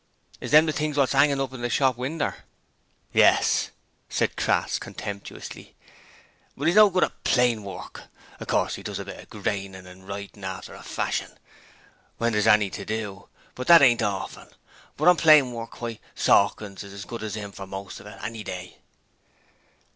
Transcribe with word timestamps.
'Is 0.39 0.49
them 0.49 0.65
the 0.65 0.71
things 0.73 0.97
wot's 0.97 1.13
'angin' 1.13 1.39
up 1.39 1.53
in 1.53 1.61
the 1.61 1.69
shop 1.69 1.95
winder?' 1.95 2.37
'Yes!' 3.13 3.69
said 4.09 4.35
Crass, 4.35 4.79
contemptuously. 4.79 5.75
'But 6.57 6.67
'e's 6.67 6.73
no 6.73 6.89
good 6.89 7.03
on 7.03 7.11
plain 7.23 7.63
work. 7.63 8.05
Of 8.39 8.47
course 8.47 8.79
'e 8.79 8.81
does 8.81 8.97
a 8.97 9.05
bit 9.05 9.19
of 9.19 9.29
grainin' 9.29 9.85
an' 9.85 10.07
writin' 10.07 10.43
after 10.43 10.73
a 10.73 10.81
fashion 10.81 11.37
when 12.17 12.33
there's 12.33 12.47
any 12.47 12.71
to 12.71 12.83
do, 12.83 13.29
and 13.55 13.65
that 13.67 13.83
ain't 13.83 14.01
often, 14.01 14.47
but 14.97 15.07
on 15.07 15.17
plain 15.17 15.51
work, 15.51 15.79
why, 15.81 15.99
Sawkins 16.15 16.83
is 16.83 16.93
as 16.93 17.05
good 17.05 17.21
as 17.21 17.37
'im 17.37 17.51
for 17.51 17.67
most 17.67 17.99
of 17.99 18.07
it, 18.07 18.17
any 18.23 18.43
day!' 18.43 18.79